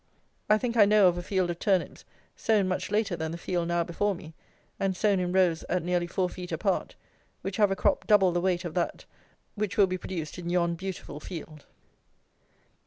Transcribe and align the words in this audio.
I 0.49 0.57
think 0.57 0.77
I 0.77 0.85
know 0.85 1.07
of 1.09 1.17
a 1.19 1.21
field 1.21 1.51
of 1.51 1.59
turnips, 1.59 2.05
sown 2.35 2.67
much 2.67 2.89
later 2.89 3.15
than 3.15 3.31
the 3.31 3.37
field 3.37 3.67
now 3.67 3.83
before 3.83 4.15
me, 4.15 4.33
and 4.79 4.97
sown 4.97 5.19
in 5.19 5.31
rows 5.31 5.61
at 5.69 5.83
nearly 5.83 6.07
four 6.07 6.27
feet 6.27 6.51
apart, 6.51 6.95
which 7.43 7.57
have 7.57 7.69
a 7.69 7.75
crop 7.75 8.07
double 8.07 8.31
the 8.31 8.41
weight 8.41 8.65
of 8.65 8.73
that 8.73 9.05
which 9.53 9.77
will 9.77 9.85
be 9.85 9.99
produced 9.99 10.39
in 10.39 10.49
yon 10.49 10.73
beautiful 10.73 11.19
field. 11.19 11.67